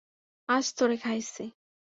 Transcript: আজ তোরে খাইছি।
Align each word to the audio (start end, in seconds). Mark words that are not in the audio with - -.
আজ 0.49 0.65
তোরে 0.73 0.97
খাইছি। 0.97 1.43